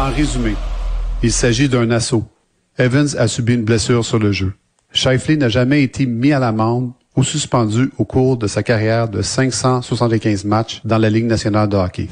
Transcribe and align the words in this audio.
En 0.00 0.10
résumé, 0.10 0.54
il 1.22 1.30
s'agit 1.30 1.68
d'un 1.68 1.90
assaut. 1.90 2.24
Evans 2.78 3.08
a 3.18 3.28
subi 3.28 3.52
une 3.52 3.64
blessure 3.64 4.02
sur 4.02 4.18
le 4.18 4.32
jeu. 4.32 4.54
Shifley 4.94 5.36
n'a 5.36 5.50
jamais 5.50 5.82
été 5.82 6.06
mis 6.06 6.32
à 6.32 6.38
l'amende 6.38 6.92
ou 7.16 7.22
suspendu 7.22 7.90
au 7.98 8.06
cours 8.06 8.38
de 8.38 8.46
sa 8.46 8.62
carrière 8.62 9.10
de 9.10 9.20
575 9.20 10.46
matchs 10.46 10.80
dans 10.86 10.96
la 10.96 11.10
Ligue 11.10 11.26
nationale 11.26 11.68
de 11.68 11.76
hockey. 11.76 12.08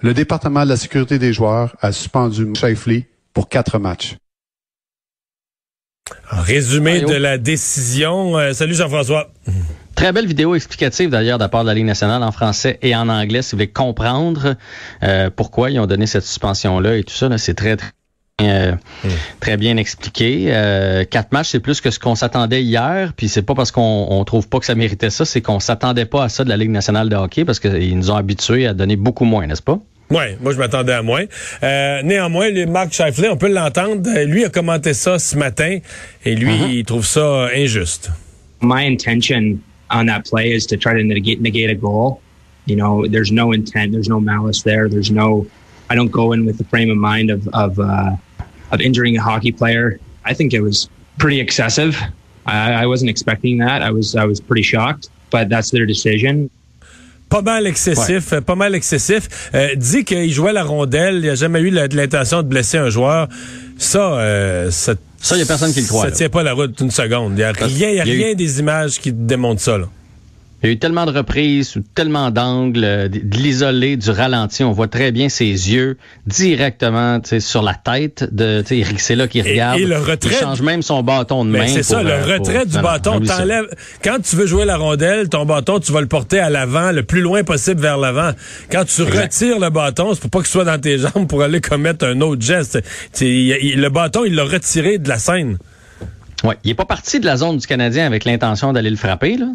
Le 0.00 0.14
département 0.14 0.64
de 0.64 0.70
la 0.70 0.76
sécurité 0.76 1.20
des 1.20 1.32
joueurs 1.32 1.76
a 1.80 1.92
suspendu 1.92 2.44
Shifley 2.56 3.06
pour 3.32 3.48
quatre 3.48 3.78
matchs. 3.78 4.16
résumé 6.28 7.02
de 7.02 7.14
la 7.14 7.38
décision. 7.38 8.36
Euh, 8.36 8.52
salut 8.52 8.74
Jean-François. 8.74 9.32
Très 10.02 10.10
belle 10.10 10.26
vidéo 10.26 10.56
explicative 10.56 11.10
d'ailleurs 11.10 11.38
de 11.38 11.44
la 11.44 11.48
part 11.48 11.62
de 11.62 11.68
la 11.68 11.74
Ligue 11.74 11.84
nationale 11.84 12.24
en 12.24 12.32
français 12.32 12.76
et 12.82 12.96
en 12.96 13.08
anglais 13.08 13.40
si 13.40 13.52
vous 13.52 13.58
voulez 13.58 13.68
comprendre 13.68 14.56
euh, 15.04 15.30
pourquoi 15.30 15.70
ils 15.70 15.78
ont 15.78 15.86
donné 15.86 16.06
cette 16.06 16.24
suspension-là 16.24 16.96
et 16.96 17.04
tout 17.04 17.14
ça. 17.14 17.28
C'est 17.38 17.54
très, 17.54 17.76
très 17.76 17.92
euh, 18.40 18.72
hmm. 19.04 19.08
très 19.38 19.56
bien 19.56 19.76
expliqué. 19.76 20.46
Euh, 20.48 21.04
quatre 21.04 21.30
matchs, 21.30 21.50
c'est 21.50 21.60
plus 21.60 21.80
que 21.80 21.92
ce 21.92 22.00
qu'on 22.00 22.16
s'attendait 22.16 22.64
hier. 22.64 23.12
Puis 23.16 23.28
c'est 23.28 23.42
pas 23.42 23.54
parce 23.54 23.70
qu'on 23.70 24.08
on 24.10 24.24
trouve 24.24 24.48
pas 24.48 24.58
que 24.58 24.66
ça 24.66 24.74
méritait 24.74 25.08
ça, 25.08 25.24
c'est 25.24 25.40
qu'on 25.40 25.60
s'attendait 25.60 26.04
pas 26.04 26.24
à 26.24 26.28
ça 26.28 26.42
de 26.42 26.48
la 26.48 26.56
Ligue 26.56 26.70
nationale 26.70 27.08
de 27.08 27.14
hockey 27.14 27.44
parce 27.44 27.60
qu'ils 27.60 27.96
nous 27.96 28.10
ont 28.10 28.16
habitués 28.16 28.66
à 28.66 28.74
donner 28.74 28.96
beaucoup 28.96 29.24
moins, 29.24 29.46
n'est-ce 29.46 29.62
pas? 29.62 29.78
Oui, 30.10 30.24
moi 30.40 30.52
je 30.52 30.58
m'attendais 30.58 30.94
à 30.94 31.02
moins. 31.02 31.26
Euh, 31.62 32.02
néanmoins, 32.02 32.48
Marc 32.66 32.92
Scheifler, 32.92 33.28
on 33.28 33.36
peut 33.36 33.52
l'entendre, 33.52 34.10
lui 34.24 34.44
a 34.44 34.48
commenté 34.48 34.94
ça 34.94 35.20
ce 35.20 35.36
matin 35.36 35.78
et 36.24 36.34
lui, 36.34 36.54
uh-huh. 36.54 36.72
il 36.72 36.84
trouve 36.86 37.06
ça 37.06 37.50
injuste. 37.54 38.10
My 38.60 38.84
intention 38.84 39.58
on 39.92 40.06
that 40.06 40.26
play 40.26 40.52
is 40.52 40.66
to 40.66 40.76
try 40.76 40.94
to 40.94 41.04
negate, 41.04 41.40
negate 41.40 41.70
a 41.70 41.74
goal. 41.74 42.20
You 42.64 42.76
know, 42.76 43.06
there's 43.06 43.30
no 43.30 43.52
intent, 43.52 43.92
there's 43.92 44.08
no 44.08 44.20
malice 44.20 44.62
there, 44.62 44.88
there's 44.88 45.10
no 45.10 45.46
I 45.90 45.94
don't 45.94 46.10
go 46.10 46.32
in 46.32 46.46
with 46.46 46.56
the 46.56 46.64
frame 46.64 46.90
of 46.90 46.96
mind 46.96 47.30
of 47.30 47.46
of 47.48 47.78
uh, 47.78 48.16
of 48.70 48.80
injuring 48.80 49.16
a 49.18 49.22
hockey 49.22 49.52
player. 49.52 50.00
I 50.24 50.32
think 50.32 50.54
it 50.54 50.60
was 50.60 50.88
pretty 51.18 51.38
excessive. 51.38 52.00
I, 52.46 52.72
I 52.72 52.86
wasn't 52.86 53.10
expecting 53.10 53.58
that. 53.58 53.82
I 53.82 53.90
was 53.90 54.16
I 54.16 54.24
was 54.24 54.40
pretty 54.40 54.62
shocked, 54.62 55.10
but 55.30 55.48
that's 55.48 55.70
their 55.70 55.84
decision. 55.84 56.50
Pas 57.32 57.40
mal 57.40 57.66
excessif, 57.66 58.32
ouais. 58.32 58.40
pas 58.42 58.54
mal 58.54 58.74
excessif. 58.74 59.50
Euh, 59.54 59.74
dit 59.74 60.04
qu'il 60.04 60.30
jouait 60.30 60.52
la 60.52 60.64
rondelle, 60.64 61.20
il 61.24 61.30
a 61.30 61.34
jamais 61.34 61.60
eu 61.60 61.70
l'intention 61.70 62.42
de 62.42 62.48
blesser 62.48 62.76
un 62.76 62.90
joueur. 62.90 63.28
Ça, 63.78 64.18
euh, 64.18 64.70
ça, 64.70 64.94
ça, 65.18 65.38
y 65.38 65.42
a 65.42 65.46
personne 65.46 65.72
qui 65.72 65.80
le 65.80 65.86
croit. 65.86 66.04
Ça 66.04 66.10
tient 66.10 66.28
pas 66.28 66.42
la 66.42 66.52
route 66.52 66.78
une 66.80 66.90
seconde. 66.90 67.32
Il 67.36 67.40
y 67.40 67.44
a 67.44 67.52
rien, 67.52 67.90
y 67.90 68.00
a 68.00 68.04
rien 68.04 68.32
eu... 68.32 68.34
des 68.34 68.60
images 68.60 68.98
qui 69.00 69.12
démontrent 69.12 69.62
ça. 69.62 69.78
Là. 69.78 69.86
Il 70.62 70.66
y 70.66 70.68
a 70.70 70.72
eu 70.74 70.78
tellement 70.78 71.06
de 71.06 71.10
reprises, 71.10 71.74
tellement 71.96 72.30
d'angles, 72.30 72.84
euh, 72.84 73.08
de 73.08 73.36
l'isoler, 73.36 73.96
du 73.96 74.10
ralenti. 74.10 74.62
On 74.62 74.70
voit 74.70 74.86
très 74.86 75.10
bien 75.10 75.28
ses 75.28 75.44
yeux 75.46 75.96
directement 76.26 77.20
sur 77.40 77.62
la 77.62 77.74
tête 77.74 78.32
de 78.32 78.62
Eric 78.70 79.08
là 79.08 79.26
qui 79.26 79.42
regarde. 79.42 79.80
Et, 79.80 79.86
le 79.86 79.98
retrait. 79.98 80.30
Il 80.30 80.36
change 80.36 80.62
même 80.62 80.82
son 80.82 81.02
bâton 81.02 81.44
de 81.44 81.50
main. 81.50 81.66
C'est 81.66 81.82
ça, 81.82 82.04
le 82.04 82.12
euh, 82.12 82.24
retrait 82.24 82.64
du 82.64 82.78
bâton. 82.78 83.20
T'enlèves. 83.20 83.68
Quand 84.04 84.18
tu 84.22 84.36
veux 84.36 84.46
jouer 84.46 84.64
la 84.64 84.76
rondelle, 84.76 85.28
ton 85.28 85.44
bâton, 85.44 85.80
tu 85.80 85.90
vas 85.90 86.00
le 86.00 86.06
porter 86.06 86.38
à 86.38 86.48
l'avant, 86.48 86.92
le 86.92 87.02
plus 87.02 87.22
loin 87.22 87.42
possible 87.42 87.80
vers 87.80 87.98
l'avant. 87.98 88.30
Quand 88.70 88.84
tu 88.84 89.02
retires 89.02 89.58
le 89.58 89.70
bâton, 89.70 90.14
c'est 90.14 90.20
pour 90.20 90.30
pas 90.30 90.38
qu'il 90.38 90.48
soit 90.48 90.64
dans 90.64 90.80
tes 90.80 90.98
jambes 90.98 91.26
pour 91.26 91.42
aller 91.42 91.60
commettre 91.60 92.06
un 92.06 92.20
autre 92.20 92.42
geste. 92.42 92.78
le 93.20 93.88
bâton, 93.88 94.24
il 94.24 94.36
l'a 94.36 94.44
retiré 94.44 94.98
de 94.98 95.08
la 95.08 95.18
scène. 95.18 95.58
Ouais, 96.44 96.56
il 96.64 96.70
est 96.70 96.74
pas 96.74 96.84
parti 96.84 97.20
de 97.20 97.26
la 97.26 97.36
zone 97.36 97.58
du 97.58 97.66
Canadien 97.66 98.04
avec 98.04 98.24
l'intention 98.24 98.72
d'aller 98.72 98.90
le 98.90 98.96
frapper. 98.96 99.36
Là. 99.36 99.46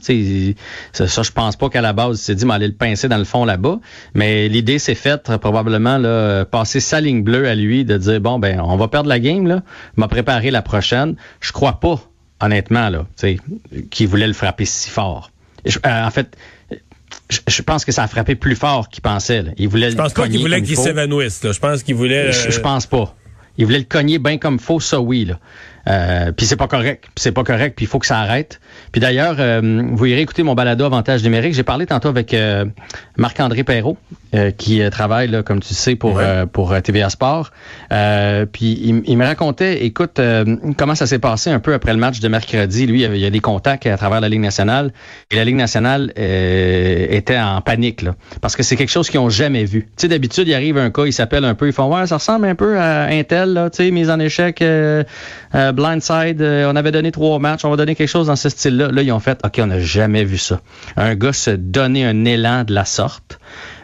ça, 0.93 1.07
ça, 1.07 1.23
je 1.23 1.31
pense 1.31 1.55
pas 1.57 1.69
qu'à 1.69 1.81
la 1.81 1.91
base, 1.93 2.19
il 2.19 2.23
s'est 2.23 2.35
dit, 2.35 2.45
mais 2.45 2.53
aller 2.53 2.67
le 2.67 2.73
pincer 2.73 3.09
dans 3.09 3.17
le 3.17 3.25
fond 3.25 3.43
là-bas. 3.43 3.80
Mais 4.13 4.47
l'idée 4.47 4.80
s'est 4.80 4.95
faite 4.95 5.30
probablement 5.38 5.97
là, 5.97 6.45
passer 6.45 6.80
sa 6.80 7.02
ligne 7.02 7.23
bleue 7.23 7.47
à 7.47 7.55
lui, 7.55 7.83
de 7.83 7.97
dire 7.97 8.21
bon 8.21 8.39
ben, 8.39 8.61
on 8.61 8.77
va 8.77 8.88
perdre 8.88 9.09
la 9.09 9.19
game 9.19 9.47
là, 9.47 9.63
m'a 9.97 10.08
préparé 10.08 10.49
la 10.52 10.61
prochaine. 10.61 11.15
Je 11.41 11.52
crois 11.52 11.80
pas, 11.80 11.99
honnêtement 12.39 12.89
là, 12.89 13.05
qu'il 13.89 14.08
voulait 14.08 14.27
le 14.27 14.33
frapper 14.33 14.65
si 14.65 14.89
fort. 14.89 15.31
Euh, 15.67 16.05
en 16.05 16.11
fait, 16.11 16.37
je, 17.30 17.61
pense 17.61 17.83
que 17.83 17.92
ça 17.92 18.04
a 18.04 18.08
frappé 18.08 18.36
plus 18.36 18.55
fort 18.55 18.89
qu'il 18.89 19.02
pensait. 19.02 19.42
Là. 19.42 19.52
Il 19.58 19.67
voulait. 19.67 19.92
Je 19.92 19.98
pense 19.98 20.14
pas 20.14 20.27
qu'il 20.27 20.39
voulait 20.39 20.61
qu'il 20.61 20.77
s'évanouisse. 20.77 21.42
Je 21.43 21.59
pense 21.59 21.83
qu'il 21.83 21.95
voulait. 21.95 22.31
Je, 22.31 22.52
je, 22.52 22.59
pense 22.59 22.86
pas. 22.86 23.15
Il 23.58 23.65
voulait 23.65 23.80
le 23.80 23.86
cogner 23.86 24.19
bien 24.19 24.37
comme 24.37 24.59
faux, 24.59 24.80
ça 24.80 25.02
oui. 25.02 25.25
Là. 25.25 25.39
Euh, 25.87 26.31
puis 26.31 26.45
c'est 26.45 26.55
pas 26.55 26.67
correct. 26.67 27.05
c'est 27.15 27.31
pas 27.31 27.43
correct, 27.43 27.75
puis 27.75 27.86
il 27.86 27.87
faut 27.87 27.99
que 27.99 28.05
ça 28.05 28.20
arrête. 28.20 28.59
Puis 28.92 28.99
d'ailleurs, 28.99 29.36
euh, 29.39 29.83
vous 29.92 30.05
irez 30.05 30.21
écouter 30.21 30.43
mon 30.43 30.53
balado 30.53 30.86
Avantage 30.86 31.23
numérique. 31.23 31.53
J'ai 31.53 31.64
parlé 31.64 31.86
tantôt 31.86 32.09
avec 32.09 32.33
euh, 32.33 32.65
Marc-André 33.17 33.64
Perrault, 33.64 33.98
qui 34.58 34.81
travaille, 34.92 35.30
là, 35.30 35.42
comme 35.42 35.61
tu 35.61 35.73
sais, 35.73 35.95
pour, 35.95 36.21
pour 36.52 36.80
TVA 36.81 37.09
Sport. 37.09 37.52
puis 38.52 38.80
il, 38.83 39.02
il, 39.05 39.17
me 39.17 39.25
racontait, 39.25 39.86
écoute, 39.86 40.20
comment 40.77 40.95
ça 40.95 41.08
s'est 41.08 41.17
passé 41.17 41.49
un 41.49 41.59
peu 41.59 41.73
après 41.73 41.93
le 41.93 41.99
match 41.99 42.19
de 42.19 42.27
mercredi. 42.27 42.86
Lui, 42.86 43.04
il, 43.04 43.17
y 43.17 43.25
a 43.25 43.30
des 43.30 43.39
contacts 43.39 43.87
à 43.87 43.98
travers 43.98 44.19
la 44.19 44.30
Ligue 44.30 44.42
nationale. 44.42 44.92
Et 45.31 45.37
la 45.37 45.45
Ligue 45.45 45.55
nationale 45.55 46.11
était 46.17 47.39
en 47.39 47.61
panique, 47.61 48.02
là, 48.02 48.15
parce 48.42 48.55
que 48.55 48.64
c'est 48.64 48.75
quelque 48.75 48.92
chose 48.92 49.09
qu'ils 49.09 49.21
ont 49.21 49.30
jamais 49.30 49.64
vu. 49.64 49.83
Tu 49.83 49.92
sais, 49.95 50.08
d'habitude, 50.08 50.48
il 50.48 50.54
arrive 50.54 50.77
un 50.77 50.92
cas, 50.92 51.05
il 51.05 51.14
s'appelle 51.14 51.45
un 51.45 51.55
peu, 51.55 51.67
ils 51.67 51.73
font, 51.73 51.92
ouais, 51.95 52.05
ça 52.05 52.17
ressemble 52.17 52.45
un 52.45 52.55
peu 52.55 52.77
à 52.77 53.05
Intel, 53.05 53.54
là, 53.54 53.69
tu 53.69 53.77
sais, 53.77 53.92
mise 53.92 54.09
en 54.09 54.19
échec 54.19 54.61
blindside, 55.77 56.42
euh, 56.42 56.70
on 56.70 56.76
avait 56.76 56.92
donné 56.92 57.11
trois 57.14 57.39
matchs, 57.39 57.64
on 57.64 57.70
va 57.70 57.77
donner 57.77 57.95
quelque 57.95 58.10
chose 58.10 58.27
dans 58.27 58.36
ce 58.36 58.49
style-là. 58.49 58.89
Là, 58.92 59.02
ils 59.02 59.11
ont 59.14 59.21
fait, 59.21 59.39
OK, 59.45 59.60
on 59.60 59.67
n'a 59.67 59.80
jamais 59.80 60.26
vu 60.26 60.38
ça. 60.38 60.60
Un 60.98 61.15
gars 61.15 61.32
se 61.32 61.52
donner 61.52 62.05
un 62.05 62.26
élan 62.26 62.65
de 62.65 62.73
la 62.73 62.83
sorte. 62.83 63.39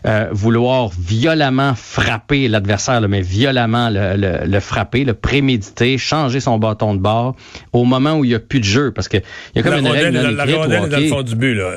Euh, 0.05 0.27
vouloir 0.31 0.89
violemment 0.99 1.75
frapper 1.75 2.49
l'adversaire, 2.49 2.99
mais 3.07 3.21
violemment 3.21 3.89
le, 3.89 4.17
le, 4.17 4.45
le, 4.45 4.59
frapper, 4.59 5.05
le 5.05 5.13
préméditer, 5.13 5.97
changer 5.97 6.41
son 6.41 6.57
bâton 6.57 6.93
de 6.93 6.99
bord 6.99 7.37
au 7.71 7.85
moment 7.85 8.15
où 8.15 8.25
il 8.25 8.29
n'y 8.29 8.35
a 8.35 8.39
plus 8.39 8.59
de 8.59 8.65
jeu. 8.65 8.91
Parce 8.91 9.07
que 9.07 9.15
il 9.17 9.23
y 9.55 9.59
a 9.59 9.63
comme 9.63 9.79
une 9.79 9.87
règle 9.87 10.17
non 10.17 10.31
La 10.31 10.43
rondelle 10.43 10.83
est 10.83 10.89
dans 10.89 10.97
le 10.97 11.07
fond 11.07 11.21
du 11.21 11.35
but. 11.37 11.55
Là. 11.55 11.71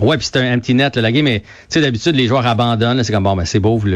Ouais, 0.00 0.16
puis 0.16 0.26
c'est 0.30 0.38
un 0.38 0.54
empty 0.54 0.74
net, 0.74 0.96
là, 0.96 1.02
la 1.02 1.12
game. 1.12 1.24
Mais 1.24 1.40
tu 1.40 1.46
sais, 1.68 1.80
d'habitude, 1.80 2.16
les 2.16 2.26
joueurs 2.26 2.46
abandonnent. 2.46 3.02
C'est 3.02 3.12
comme 3.12 3.24
bon, 3.24 3.36
ben 3.36 3.44
c'est 3.44 3.60
beau, 3.60 3.76
vous 3.76 3.88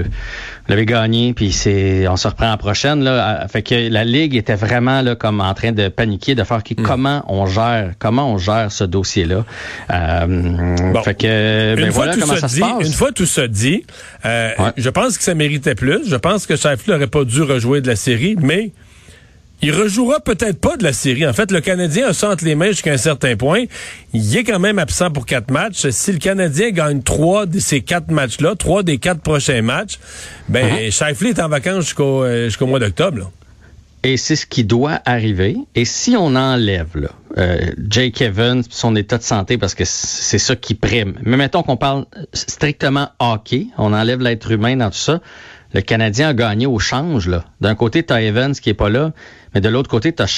l'avez 0.69 0.87
gagné, 0.87 1.33
puis 1.35 1.53
c'est, 1.53 2.07
on 2.09 2.17
se 2.17 2.29
reprend 2.29 2.49
la 2.49 2.57
prochaine. 2.57 3.03
Là. 3.03 3.47
Fait 3.49 3.63
que 3.63 3.89
la 3.89 4.05
ligue 4.05 4.37
était 4.37 4.55
vraiment 4.55 5.03
là 5.03 5.15
comme 5.15 5.41
en 5.41 5.55
train 5.55 5.73
de 5.73 5.89
paniquer, 5.89 6.35
de 6.35 6.45
faire 6.45 6.59
mm. 6.59 6.83
comment 6.83 7.25
on 7.29 7.47
gère, 7.47 7.93
comment 7.99 8.33
on 8.33 8.39
gère 8.39 8.71
ce 8.71 8.85
dossier-là? 8.85 9.45
Euh, 9.91 10.77
Fait 11.05 11.15
que 11.15 11.75
ben 11.77 11.91
voilà 11.91 12.17
comment 12.17 12.37
ça, 12.37 12.49
se 12.49 12.61
passe. 12.61 12.87
Une 12.87 12.93
fois 12.93 13.13
tout 13.13 13.27
ça 13.27 13.49
dit, 13.49 13.85
euh, 14.25 14.51
je 14.77 14.91
pense 14.91 15.19
que 15.19 15.25
ça 15.25 15.35
méritait 15.35 15.75
plus. 15.75 16.09
Je 16.09 16.17
pense 16.17 16.47
que 16.47 16.57
Sheffield 16.57 16.89
n'aurait 16.89 17.07
pas 17.07 17.25
dû 17.25 17.43
rejouer 17.43 17.81
de 17.81 17.89
la 17.89 17.97
série, 17.97 18.37
mais 18.41 18.73
il 19.61 19.73
rejouera 19.73 20.21
peut-être 20.21 20.61
pas 20.61 20.77
de 20.77 20.85
la 20.85 20.93
série. 20.93 21.27
En 21.27 21.33
fait, 21.33 21.51
le 21.51 21.61
Canadien 21.61 22.09
a 22.09 22.13
ça 22.13 22.31
entre 22.31 22.45
les 22.45 22.55
mains 22.55 22.69
jusqu'à 22.69 22.93
un 22.93 22.99
certain 22.99 23.37
point. 23.37 23.65
Il 24.13 24.37
est 24.37 24.45
quand 24.45 24.61
même 24.61 24.79
absent 24.79 25.11
pour 25.11 25.27
quatre 25.27 25.51
matchs. 25.51 25.89
Si 25.91 26.13
le 26.13 26.19
Canadien 26.19 26.71
gagne 26.71 27.03
trois 27.03 27.47
de 27.47 27.59
ces 27.59 27.81
quatre 27.81 28.11
matchs-là, 28.11 28.55
trois 28.55 28.83
des 28.83 28.99
quatre 28.99 29.21
prochains 29.21 29.63
matchs, 29.63 29.99
ben, 30.49 30.65
uh 30.65 31.27
est 31.27 31.41
en 31.41 31.49
vacances 31.49 31.85
jusqu'au 31.87 32.23
euh, 32.23 32.45
jusqu'au 32.45 32.67
mois 32.67 32.79
d'octobre. 32.79 33.31
Et 34.05 34.17
c'est 34.17 34.37
ce 34.37 34.47
qui 34.47 34.63
doit 34.63 35.01
arriver. 35.05 35.57
Et 35.75 35.85
si 35.85 36.17
on 36.17 36.37
enlève 36.37 36.91
là, 36.95 37.09
euh, 37.37 37.59
Jake 37.91 38.23
Evans, 38.23 38.63
son 38.71 38.95
état 38.95 39.19
de 39.19 39.25
santé, 39.25 39.59
parce 39.59 39.75
que 39.75 39.85
c'est 39.85 40.39
ça 40.39 40.55
qui 40.55 40.75
prime. 40.75 41.15
Mais 41.25 41.37
mettons 41.37 41.65
qu'on 41.65 41.77
parle 41.77 42.07
strictement 42.33 43.11
hockey, 43.19 43.67
on 43.77 43.93
enlève 43.93 44.21
l'être 44.21 44.53
humain 44.53 44.77
dans 44.77 44.91
tout 44.91 44.99
ça. 44.99 45.21
Le 45.75 45.81
Canadien 45.81 46.29
a 46.29 46.35
gagné 46.35 46.67
au 46.67 46.79
change. 46.79 47.29
là. 47.29 47.45
D'un 47.61 47.75
côté, 47.75 48.03
tu 48.03 48.15
Evans 48.15 48.55
qui 48.55 48.71
est 48.71 48.75
pas 48.75 48.89
là. 48.89 49.13
Mais 49.55 49.61
de 49.61 49.69
l'autre 49.69 49.91
côté, 49.91 50.13
tu 50.13 50.23
as 50.23 50.29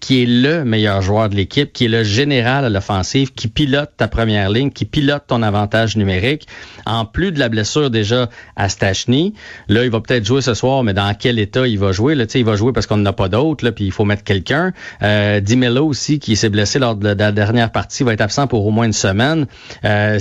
qui 0.00 0.22
est 0.22 0.26
le 0.26 0.64
meilleur 0.64 1.02
joueur 1.02 1.28
de 1.28 1.34
l'équipe, 1.34 1.72
qui 1.72 1.86
est 1.86 1.88
le 1.88 2.04
général 2.04 2.64
à 2.64 2.68
l'offensive, 2.68 3.32
qui 3.32 3.48
pilote 3.48 3.90
ta 3.96 4.08
première 4.08 4.50
ligne, 4.50 4.70
qui 4.70 4.84
pilote 4.84 5.24
ton 5.26 5.42
avantage 5.42 5.96
numérique. 5.96 6.46
En 6.86 7.04
plus 7.04 7.32
de 7.32 7.38
la 7.38 7.48
blessure 7.48 7.90
déjà 7.90 8.28
à 8.56 8.68
Stachny, 8.68 9.34
là, 9.68 9.84
il 9.84 9.90
va 9.90 10.00
peut-être 10.00 10.24
jouer 10.24 10.40
ce 10.40 10.54
soir, 10.54 10.82
mais 10.84 10.94
dans 10.94 11.12
quel 11.14 11.38
état 11.38 11.66
il 11.66 11.78
va 11.78 11.92
jouer? 11.92 12.14
Là, 12.14 12.24
il 12.32 12.44
va 12.44 12.56
jouer 12.56 12.72
parce 12.72 12.86
qu'on 12.86 12.96
n'a 12.96 13.12
pas 13.12 13.28
d'autre, 13.28 13.68
puis 13.70 13.86
il 13.86 13.92
faut 13.92 14.04
mettre 14.04 14.24
quelqu'un. 14.24 14.72
Euh, 15.02 15.40
Dimelo 15.40 15.86
aussi, 15.86 16.18
qui 16.18 16.36
s'est 16.36 16.50
blessé 16.50 16.78
lors 16.78 16.94
de 16.94 17.08
la 17.08 17.32
dernière 17.32 17.72
partie, 17.72 18.04
va 18.04 18.12
être 18.12 18.20
absent 18.20 18.46
pour 18.46 18.66
au 18.66 18.70
moins 18.70 18.86
une 18.86 18.92
semaine. 18.92 19.46
Euh, 19.84 20.18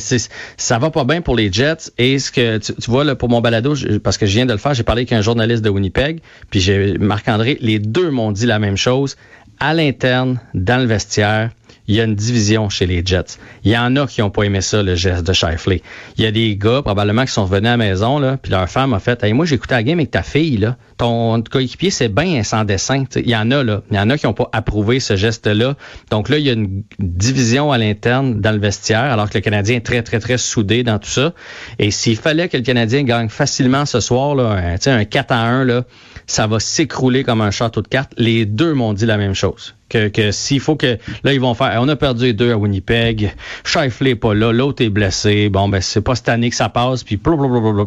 ça 0.57 0.79
va 0.79 0.89
pas 0.89 1.03
bien 1.03 1.21
pour 1.21 1.35
les 1.35 1.51
Jets. 1.51 1.91
Et 1.97 2.19
ce 2.19 2.31
que 2.31 2.57
tu, 2.57 2.73
vois 2.87 3.03
là, 3.03 3.15
pour 3.15 3.29
mon 3.29 3.41
balado, 3.41 3.75
parce 4.03 4.17
que 4.17 4.25
je 4.25 4.33
viens 4.33 4.45
de 4.45 4.53
le 4.53 4.57
faire, 4.57 4.73
j'ai 4.73 4.83
parlé 4.83 5.01
avec 5.01 5.11
un 5.11 5.21
journaliste 5.21 5.63
de 5.63 5.69
Winnipeg, 5.69 6.21
puis 6.49 6.59
j'ai 6.59 6.97
Marc-André, 6.97 7.57
les 7.61 7.79
deux 7.79 8.09
m'ont 8.09 8.31
dit 8.37 8.45
la 8.45 8.59
même 8.59 8.77
chose. 8.77 9.17
À 9.59 9.73
l'interne, 9.73 10.39
dans 10.53 10.79
le 10.79 10.85
vestiaire, 10.85 11.49
il 11.87 11.95
y 11.95 12.01
a 12.01 12.03
une 12.03 12.15
division 12.15 12.69
chez 12.69 12.85
les 12.85 13.01
Jets. 13.05 13.37
Il 13.63 13.71
y 13.71 13.77
en 13.77 13.95
a 13.95 14.07
qui 14.07 14.21
ont 14.21 14.29
pas 14.29 14.43
aimé 14.43 14.59
ça, 14.59 14.83
le 14.83 14.95
geste 14.95 15.25
de 15.25 15.31
Shifley. 15.31 15.81
Il 16.17 16.23
y 16.23 16.27
a 16.27 16.31
des 16.31 16.57
gars, 16.57 16.81
probablement, 16.81 17.23
qui 17.23 17.31
sont 17.31 17.45
revenus 17.45 17.67
à 17.67 17.71
la 17.71 17.77
maison, 17.77 18.19
là, 18.19 18.37
puis 18.37 18.51
leur 18.51 18.69
femme 18.69 18.93
a 18.93 18.99
fait, 18.99 19.23
hey, 19.23 19.31
moi, 19.31 19.45
j'ai 19.45 19.55
écouté 19.55 19.73
la 19.73 19.83
game 19.83 19.97
avec 19.97 20.11
ta 20.11 20.21
fille, 20.21 20.57
là. 20.57 20.75
Ton 20.97 21.41
coéquipier, 21.41 21.89
c'est 21.89 22.09
bien 22.09 22.43
sans 22.43 22.65
dessin. 22.65 23.05
Il 23.15 23.29
y 23.29 23.35
en 23.35 23.51
a, 23.51 23.63
là. 23.63 23.83
Il 23.89 23.95
y 23.95 23.99
en 23.99 24.09
a 24.09 24.17
qui 24.17 24.27
ont 24.27 24.33
pas 24.33 24.49
approuvé 24.51 24.99
ce 24.99 25.15
geste-là. 25.15 25.75
Donc 26.11 26.27
là, 26.27 26.37
il 26.39 26.45
y 26.45 26.49
a 26.49 26.53
une 26.53 26.83
division 26.99 27.71
à 27.71 27.77
l'interne 27.77 28.41
dans 28.41 28.51
le 28.51 28.59
vestiaire, 28.59 28.99
alors 29.03 29.29
que 29.29 29.37
le 29.37 29.41
Canadien 29.41 29.77
est 29.77 29.85
très, 29.85 30.01
très, 30.01 30.19
très 30.19 30.37
soudé 30.37 30.83
dans 30.83 30.99
tout 30.99 31.09
ça. 31.09 31.33
Et 31.79 31.91
s'il 31.91 32.17
fallait 32.17 32.49
que 32.49 32.57
le 32.57 32.63
Canadien 32.63 33.03
gagne 33.03 33.29
facilement 33.29 33.85
ce 33.85 34.01
soir, 34.01 34.35
là, 34.35 34.75
un, 34.85 34.91
un 34.91 35.05
4 35.05 35.31
à 35.31 35.39
1, 35.39 35.63
là, 35.63 35.83
ça 36.27 36.45
va 36.45 36.59
s'écrouler 36.59 37.23
comme 37.23 37.39
un 37.39 37.51
château 37.51 37.81
de 37.81 37.87
cartes. 37.87 38.11
Les 38.17 38.45
deux 38.45 38.73
m'ont 38.73 38.93
dit 38.93 39.05
la 39.05 39.17
même 39.17 39.33
chose. 39.33 39.73
Que, 39.89 40.09
que 40.09 40.31
s'il 40.31 40.59
faut 40.59 40.75
que 40.75 40.97
là 41.23 41.31
ils 41.31 41.39
vont 41.39 41.53
faire 41.53 41.77
on 41.81 41.87
a 41.87 41.95
perdu 41.95 42.25
les 42.25 42.33
deux 42.33 42.51
à 42.51 42.57
Winnipeg. 42.57 43.33
Shifley 43.63 44.11
est 44.11 44.15
pas 44.15 44.33
là 44.33 44.51
l'autre 44.51 44.83
est 44.83 44.89
blessé. 44.89 45.47
Bon 45.47 45.69
ben 45.69 45.79
c'est 45.79 46.01
pas 46.01 46.15
cette 46.15 46.27
année 46.27 46.49
que 46.49 46.57
ça 46.57 46.67
passe 46.67 47.05
puis 47.05 47.17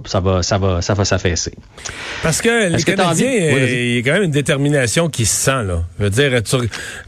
ça 0.06 0.20
va 0.20 0.42
ça 0.42 0.56
va 0.56 0.80
ça 0.80 0.94
va 0.94 1.04
s'affaisser. 1.04 1.52
Parce 2.22 2.40
que 2.40 2.74
les 2.74 2.82
Canadiens 2.82 3.30
il 3.30 3.96
y 3.96 3.98
a 3.98 4.02
quand 4.02 4.14
même 4.14 4.22
une 4.22 4.30
détermination 4.30 5.10
qui 5.10 5.26
se 5.26 5.36
sent 5.36 5.64
là. 5.64 5.82
Je 5.98 6.04
veux 6.04 6.10
dire 6.10 6.42
tu, 6.42 6.56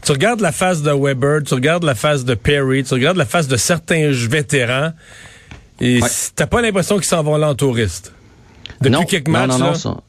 tu 0.05 0.11
regardes 0.11 0.41
la 0.41 0.51
face 0.51 0.83
de 0.83 0.91
Weber 0.91 1.41
tu 1.43 1.55
regardes 1.55 1.83
la 1.83 1.95
face 1.95 2.23
de 2.23 2.35
Perry 2.35 2.83
tu 2.83 2.93
regardes 2.93 3.17
la 3.17 3.25
face 3.25 3.47
de 3.47 3.57
certains 3.57 4.11
vétérans 4.11 4.91
et 5.81 6.01
t'as 6.35 6.45
pas 6.45 6.61
l'impression 6.61 6.97
qu'ils 6.97 7.05
s'en 7.05 7.23
vont 7.23 7.37
là 7.37 7.49
en 7.49 7.55
touriste? 7.55 8.13
Depuis 8.79 9.07
quelques 9.07 9.27
matchs 9.27 9.49
non, 9.49 9.57
non, 9.57 9.71
là, 9.71 9.77
non, 9.85 10.01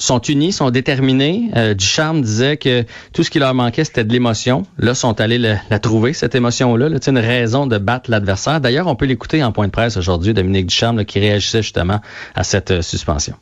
sont 0.00 0.18
unis, 0.20 0.52
sont 0.52 0.70
déterminés. 0.70 1.50
Euh, 1.56 1.74
Ducharme 1.74 2.22
disait 2.22 2.56
que 2.56 2.84
tout 3.12 3.22
ce 3.22 3.30
qui 3.30 3.38
leur 3.38 3.54
manquait, 3.54 3.84
c'était 3.84 4.02
de 4.02 4.12
l'émotion. 4.12 4.64
Là, 4.78 4.94
sont 4.94 5.20
allés 5.20 5.38
la 5.38 5.78
trouver, 5.78 6.14
cette 6.14 6.34
émotion-là. 6.34 6.88
Là, 6.88 6.98
une 7.06 7.18
raison 7.18 7.66
de 7.66 7.76
battre 7.78 8.10
l'adversaire. 8.10 8.60
D'ailleurs, 8.60 8.86
on 8.86 8.96
peut 8.96 9.04
l'écouter 9.04 9.44
en 9.44 9.52
point 9.52 9.66
de 9.66 9.72
presse 9.72 9.96
aujourd'hui, 9.96 10.32
Dominique 10.32 10.66
Ducharme, 10.66 11.04
qui 11.04 11.20
réagissait 11.20 11.62
justement 11.62 12.00
à 12.34 12.44
cette 12.44 12.70
euh, 12.70 12.82
suspension. 12.82 13.34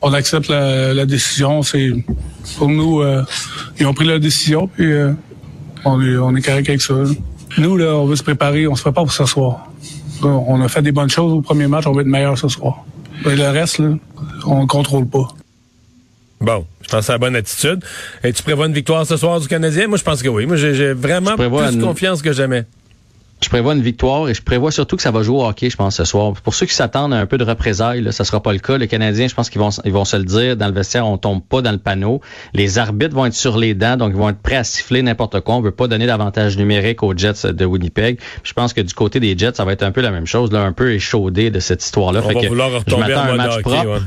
On 0.00 0.12
accepte 0.12 0.48
la, 0.48 1.06
décision. 1.06 1.62
C'est 1.62 1.92
Pour 2.58 2.68
nous, 2.68 3.00
euh, 3.00 3.22
ils 3.78 3.86
ont 3.86 3.94
pris 3.94 4.04
leur 4.04 4.18
décision, 4.18 4.66
puis 4.66 4.92
on, 5.84 6.00
est, 6.34 6.42
correct 6.42 6.68
avec 6.68 6.82
ça. 6.82 6.94
Nous, 7.58 7.76
là, 7.76 7.94
on 7.94 8.06
veut 8.06 8.16
se 8.16 8.24
préparer. 8.24 8.66
On 8.66 8.74
se 8.74 8.82
prépare 8.82 9.04
pour 9.04 9.12
ce 9.12 9.26
soir. 9.26 9.68
On 10.24 10.60
a 10.60 10.66
fait 10.66 10.82
des 10.82 10.90
bonnes 10.90 11.10
choses 11.10 11.32
au 11.32 11.40
premier 11.40 11.68
match. 11.68 11.86
On 11.86 11.92
va 11.92 12.00
être 12.00 12.08
meilleur 12.08 12.36
ce 12.36 12.48
soir. 12.48 12.84
Et 13.30 13.36
le 13.36 13.48
reste, 13.50 13.80
on 14.44 14.62
ne 14.62 14.66
contrôle 14.66 15.06
pas. 15.06 15.28
Bon, 16.42 16.66
je 16.82 16.88
pense 16.88 17.00
que 17.00 17.06
c'est 17.06 17.12
la 17.12 17.18
bonne 17.18 17.36
attitude. 17.36 17.84
Et 18.24 18.32
tu 18.32 18.42
prévois 18.42 18.66
une 18.66 18.72
victoire 18.72 19.06
ce 19.06 19.16
soir 19.16 19.40
du 19.40 19.48
Canadien? 19.48 19.86
Moi, 19.86 19.96
je 19.96 20.04
pense 20.04 20.22
que 20.22 20.28
oui. 20.28 20.46
Moi, 20.46 20.56
j'ai 20.56 20.92
vraiment 20.92 21.36
plus 21.36 21.80
confiance 21.80 22.22
que 22.22 22.32
jamais. 22.32 22.64
Je 23.42 23.48
prévois 23.48 23.74
une 23.74 23.82
victoire 23.82 24.28
et 24.28 24.34
je 24.34 24.42
prévois 24.42 24.70
surtout 24.70 24.94
que 24.94 25.02
ça 25.02 25.10
va 25.10 25.24
jouer 25.24 25.38
au 25.38 25.44
hockey, 25.44 25.68
je 25.68 25.76
pense, 25.76 25.96
ce 25.96 26.04
soir. 26.04 26.32
Pour 26.32 26.54
ceux 26.54 26.64
qui 26.64 26.74
s'attendent 26.74 27.12
à 27.12 27.16
un 27.16 27.26
peu 27.26 27.38
de 27.38 27.44
représailles, 27.44 28.00
là, 28.00 28.12
ça 28.12 28.22
sera 28.22 28.40
pas 28.40 28.52
le 28.52 28.60
cas. 28.60 28.78
Les 28.78 28.86
Canadiens, 28.86 29.26
je 29.26 29.34
pense 29.34 29.50
qu'ils 29.50 29.60
vont, 29.60 29.70
ils 29.84 29.92
vont 29.92 30.04
se 30.04 30.16
le 30.16 30.22
dire. 30.22 30.56
Dans 30.56 30.68
le 30.68 30.72
vestiaire, 30.72 31.08
on 31.08 31.18
tombe 31.18 31.42
pas 31.42 31.60
dans 31.60 31.72
le 31.72 31.78
panneau. 31.78 32.20
Les 32.54 32.78
arbitres 32.78 33.16
vont 33.16 33.26
être 33.26 33.34
sur 33.34 33.58
les 33.58 33.74
dents, 33.74 33.96
donc 33.96 34.12
ils 34.12 34.16
vont 34.16 34.28
être 34.28 34.38
prêts 34.38 34.56
à 34.56 34.62
siffler 34.62 35.02
n'importe 35.02 35.40
quoi. 35.40 35.56
On 35.56 35.60
veut 35.60 35.72
pas 35.72 35.88
donner 35.88 36.06
d'avantage 36.06 36.56
numérique 36.56 37.02
aux 37.02 37.16
Jets 37.16 37.52
de 37.52 37.64
Winnipeg. 37.64 38.20
Je 38.44 38.52
pense 38.52 38.72
que 38.72 38.80
du 38.80 38.94
côté 38.94 39.18
des 39.18 39.36
Jets, 39.36 39.54
ça 39.54 39.64
va 39.64 39.72
être 39.72 39.82
un 39.82 39.90
peu 39.90 40.02
la 40.02 40.12
même 40.12 40.26
chose, 40.26 40.52
là, 40.52 40.60
un 40.60 40.72
peu 40.72 40.92
échaudé 40.92 41.50
de 41.50 41.58
cette 41.58 41.84
histoire-là. 41.84 42.22
On 42.24 42.32
va 42.32 42.48
vouloir 42.48 42.70
retomber 42.70 43.16
mode 43.26 43.40
hockey, 43.40 43.88
euh, 43.88 43.98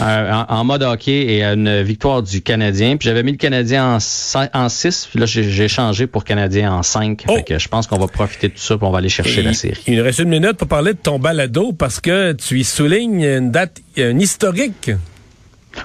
en, 0.00 0.64
mode 0.64 0.82
hockey 0.82 1.12
et 1.12 1.44
une 1.44 1.82
victoire 1.82 2.22
du 2.22 2.42
Canadien. 2.42 2.96
Puis 2.96 3.08
j'avais 3.08 3.22
mis 3.22 3.32
le 3.32 3.38
Canadien 3.38 3.98
en, 3.98 4.44
en 4.54 4.68
6, 4.68 5.08
puis 5.10 5.20
là 5.20 5.26
j'ai 5.26 5.68
changé 5.68 6.06
pour 6.06 6.24
Canadien 6.24 6.72
en 6.72 6.82
5. 6.82 7.24
Oh! 7.28 7.36
Fait 7.36 7.42
que 7.42 7.58
je 7.58 7.68
pense 7.68 7.86
qu'on 7.86 7.98
va 7.98 8.06
profiter 8.06 8.48
de 8.48 8.54
tout 8.54 8.60
ça, 8.60 8.76
puis 8.76 8.86
on 8.86 8.90
va 8.90 8.98
aller 8.98 9.08
chercher 9.08 9.42
la 9.42 9.52
série. 9.52 9.82
Il 9.86 9.96
nous 9.96 10.04
reste 10.04 10.18
une 10.18 10.28
minute 10.28 10.54
pour 10.54 10.68
parler 10.68 10.92
de 10.92 10.98
ton 10.98 11.18
balado 11.18 11.72
parce 11.72 12.00
que 12.00 12.32
tu 12.32 12.60
y 12.60 12.64
soulignes 12.64 13.22
une 13.22 13.50
date, 13.50 13.80
une 13.96 14.20
historique. 14.20 14.90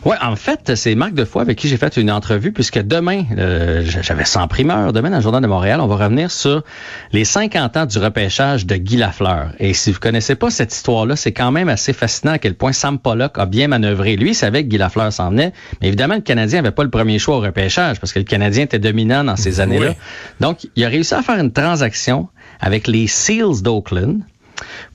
Oui, 0.05 0.15
en 0.21 0.35
fait, 0.35 0.75
c'est 0.75 0.95
Marc 0.95 1.13
Defoy 1.13 1.41
avec 1.41 1.57
qui 1.57 1.67
j'ai 1.67 1.77
fait 1.77 1.97
une 1.97 2.11
entrevue, 2.11 2.51
puisque 2.51 2.79
demain, 2.79 3.23
euh, 3.37 3.83
j'avais 4.01 4.25
100 4.25 4.47
primeurs, 4.47 4.93
demain 4.93 5.09
dans 5.09 5.17
le 5.17 5.21
Journal 5.21 5.41
de 5.41 5.47
Montréal, 5.47 5.79
on 5.81 5.87
va 5.87 5.95
revenir 5.95 6.31
sur 6.31 6.63
les 7.11 7.25
50 7.25 7.77
ans 7.77 7.85
du 7.85 7.97
repêchage 7.97 8.65
de 8.65 8.75
Guy 8.75 8.97
Lafleur. 8.97 9.51
Et 9.59 9.73
si 9.73 9.91
vous 9.91 9.99
connaissez 9.99 10.35
pas 10.35 10.49
cette 10.49 10.73
histoire-là, 10.73 11.15
c'est 11.15 11.31
quand 11.31 11.51
même 11.51 11.69
assez 11.69 11.93
fascinant 11.93 12.33
à 12.33 12.37
quel 12.39 12.55
point 12.55 12.73
Sam 12.73 12.99
Pollock 12.99 13.37
a 13.37 13.45
bien 13.45 13.67
manœuvré. 13.67 14.15
Lui, 14.15 14.31
il 14.31 14.35
savait 14.35 14.63
que 14.63 14.69
Guy 14.69 14.77
Lafleur 14.77 15.11
s'en 15.11 15.29
venait, 15.29 15.53
mais 15.81 15.87
évidemment, 15.87 16.15
le 16.15 16.21
Canadien 16.21 16.61
n'avait 16.61 16.73
pas 16.73 16.83
le 16.83 16.89
premier 16.89 17.19
choix 17.19 17.37
au 17.37 17.41
repêchage, 17.41 17.99
parce 17.99 18.13
que 18.13 18.19
le 18.19 18.25
Canadien 18.25 18.63
était 18.63 18.79
dominant 18.79 19.23
dans 19.23 19.35
ces 19.35 19.59
années-là. 19.59 19.93
Donc, 20.39 20.67
il 20.75 20.85
a 20.85 20.89
réussi 20.89 21.13
à 21.13 21.21
faire 21.21 21.39
une 21.39 21.51
transaction 21.51 22.27
avec 22.59 22.87
les 22.87 23.07
Seals 23.07 23.61
d'Oakland, 23.61 24.21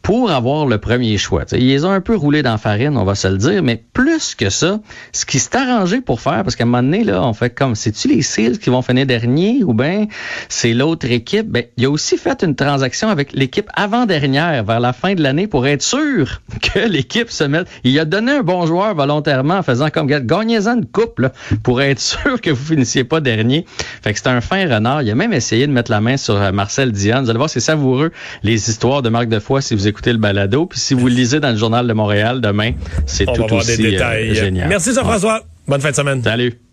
pour 0.09 0.31
avoir 0.31 0.65
le 0.65 0.79
premier 0.79 1.19
choix. 1.19 1.45
ils 1.53 1.69
les 1.69 1.85
ont 1.85 1.91
un 1.91 2.01
peu 2.01 2.17
roulés 2.17 2.43
dans 2.43 2.53
la 2.53 2.57
farine, 2.57 2.97
on 2.97 3.05
va 3.05 3.15
se 3.15 3.29
le 3.29 3.37
dire, 3.37 3.63
mais 3.63 3.77
plus 3.93 4.35
que 4.35 4.49
ça, 4.49 4.81
ce 5.13 5.27
qui 5.27 5.39
s'est 5.39 5.55
arrangé 5.55 6.01
pour 6.01 6.23
faire, 6.23 6.45
parce 6.45 6.57
qu'à 6.57 6.65
un 6.65 6.67
moment 6.67 6.83
donné, 6.83 7.05
là, 7.05 7.23
on 7.23 7.35
fait 7.35 7.51
comme, 7.51 7.75
c'est-tu 7.75 8.09
les 8.09 8.23
Seals 8.23 8.59
qui 8.59 8.71
vont 8.71 8.81
finir 8.81 9.05
dernier 9.05 9.63
ou 9.65 9.75
bien 9.75 10.07
c'est 10.49 10.73
l'autre 10.73 11.11
équipe? 11.11 11.49
Ben, 11.49 11.65
il 11.77 11.85
a 11.85 11.91
aussi 11.91 12.17
fait 12.17 12.43
une 12.43 12.55
transaction 12.55 13.11
avec 13.11 13.35
l'équipe 13.35 13.69
avant-dernière 13.75 14.65
vers 14.65 14.81
la 14.81 14.95
fin 14.95 15.15
de 15.15 15.23
l'année 15.23 15.47
pour 15.47 15.67
être 15.67 15.83
sûr 15.83 16.41
que 16.63 16.79
l'équipe 16.79 17.31
se 17.31 17.45
mette. 17.45 17.67
Il 17.85 17.99
a 17.99 18.07
donné 18.07 18.33
un 18.33 18.43
bon 18.43 18.65
joueur 18.65 18.95
volontairement 18.95 19.59
en 19.59 19.63
faisant 19.63 19.91
comme, 19.91 20.07
gagnez-en 20.07 20.79
une 20.79 20.87
coupe, 20.87 21.19
là, 21.19 21.33
pour 21.63 21.83
être 21.83 22.01
sûr 22.01 22.41
que 22.41 22.49
vous 22.49 22.65
finissiez 22.65 23.05
pas 23.05 23.21
dernier. 23.21 23.67
Fait 24.03 24.15
que 24.15 24.19
c'est 24.19 24.29
un 24.29 24.41
fin 24.41 24.67
renard. 24.75 25.03
Il 25.03 25.11
a 25.11 25.15
même 25.15 25.35
essayé 25.35 25.67
de 25.67 25.73
mettre 25.73 25.91
la 25.91 26.01
main 26.01 26.17
sur 26.17 26.37
euh, 26.37 26.51
Marcel 26.51 26.93
Diane. 26.93 27.25
Vous 27.25 27.29
allez 27.29 27.37
voir, 27.37 27.51
c'est 27.51 27.61
savoureux, 27.61 28.11
les 28.43 28.71
histoires 28.71 29.03
de 29.03 29.11
Marc 29.11 29.29
Defoy, 29.29 29.61
si 29.61 29.75
vous 29.75 29.87
écoutez 29.87 29.98
le 30.07 30.19
balado. 30.19 30.67
Puis 30.67 30.81
si 30.81 30.95
vous 30.95 31.09
le 31.09 31.15
lisez 31.15 31.41
dans 31.41 31.51
le 31.51 31.57
Journal 31.57 31.87
de 31.87 31.93
Montréal 31.93 32.41
demain, 32.41 32.73
c'est 33.07 33.27
tout 33.27 33.53
aussi 33.53 33.97
euh, 33.97 34.35
génial. 34.35 34.69
Merci 34.69 34.95
Jean-François. 34.95 35.43
Bonne 35.67 35.81
fin 35.81 35.91
de 35.91 35.97
semaine. 35.97 36.23
Salut. 36.23 36.68